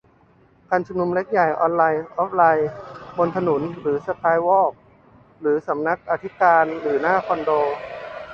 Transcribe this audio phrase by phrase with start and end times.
[0.69, 2.69] การชุมนุมเล็กใหญ่ ออนไลน์ ออฟไลน์
[3.17, 4.71] บนถนนหรือสกายวอล์ก
[5.41, 7.51] หน้าสำนักอธิการหรือหน้าคอนโด